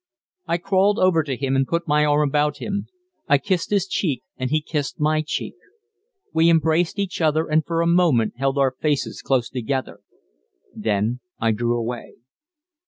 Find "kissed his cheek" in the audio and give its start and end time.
3.37-4.23